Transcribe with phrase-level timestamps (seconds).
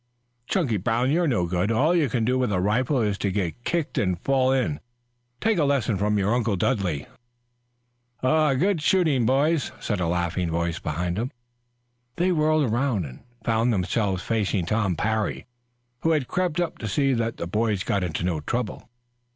[0.47, 1.71] "Chunky Brown, you're no good.
[1.71, 4.79] All you can do with a rifle is to get kicked and fall in.
[5.39, 7.05] Take a lesson from your Uncle Dudley"
[8.59, 11.31] "Good shooting, boys," said a laughing voice behind them.
[12.15, 15.45] They whirled around and found themselves facing Tom Parry,
[16.01, 18.89] who had crept up to see that the boys got into no trouble.